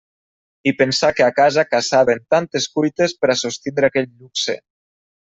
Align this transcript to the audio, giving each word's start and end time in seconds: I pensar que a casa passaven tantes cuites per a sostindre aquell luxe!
I 0.71 0.71
pensar 0.77 1.09
que 1.19 1.25
a 1.25 1.33
casa 1.39 1.65
passaven 1.73 2.23
tantes 2.37 2.67
cuites 2.79 3.15
per 3.21 3.31
a 3.35 3.37
sostindre 3.43 3.91
aquell 3.91 4.09
luxe! 4.15 4.57